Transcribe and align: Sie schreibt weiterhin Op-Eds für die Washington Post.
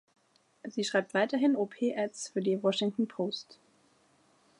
Sie 0.63 0.83
schreibt 0.83 1.13
weiterhin 1.13 1.55
Op-Eds 1.55 2.29
für 2.29 2.41
die 2.41 2.63
Washington 2.63 3.07
Post. 3.07 3.59